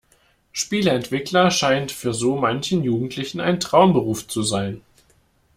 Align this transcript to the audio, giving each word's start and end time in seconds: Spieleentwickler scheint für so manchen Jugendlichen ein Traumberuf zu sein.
Spieleentwickler 0.51 1.51
scheint 1.51 1.91
für 1.91 2.11
so 2.11 2.35
manchen 2.35 2.81
Jugendlichen 2.83 3.39
ein 3.39 3.59
Traumberuf 3.59 4.27
zu 4.27 4.41
sein. 4.41 4.81